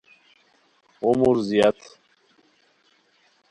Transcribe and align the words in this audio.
عمر 1.01 1.37
زیاد 1.41 1.77